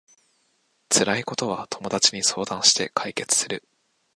[0.89, 3.61] 辛いことは友達に相談して解決する